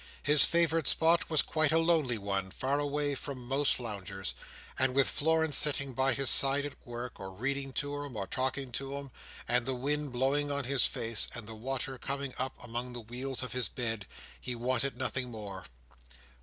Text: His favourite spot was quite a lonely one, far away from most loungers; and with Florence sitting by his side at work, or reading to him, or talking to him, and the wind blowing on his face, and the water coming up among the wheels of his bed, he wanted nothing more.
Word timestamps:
His 0.23 0.43
favourite 0.43 0.87
spot 0.87 1.29
was 1.29 1.43
quite 1.43 1.71
a 1.71 1.77
lonely 1.77 2.17
one, 2.17 2.49
far 2.49 2.79
away 2.79 3.13
from 3.13 3.45
most 3.45 3.79
loungers; 3.79 4.33
and 4.79 4.95
with 4.95 5.07
Florence 5.07 5.55
sitting 5.57 5.93
by 5.93 6.13
his 6.15 6.27
side 6.27 6.65
at 6.65 6.73
work, 6.87 7.19
or 7.19 7.31
reading 7.31 7.71
to 7.73 8.03
him, 8.03 8.15
or 8.17 8.25
talking 8.25 8.71
to 8.71 8.95
him, 8.95 9.11
and 9.47 9.63
the 9.67 9.75
wind 9.75 10.11
blowing 10.11 10.49
on 10.49 10.63
his 10.63 10.87
face, 10.87 11.27
and 11.35 11.47
the 11.47 11.53
water 11.53 11.99
coming 11.99 12.33
up 12.39 12.55
among 12.63 12.93
the 12.93 12.99
wheels 12.99 13.43
of 13.43 13.53
his 13.53 13.69
bed, 13.69 14.07
he 14.39 14.55
wanted 14.55 14.97
nothing 14.97 15.29
more. 15.29 15.65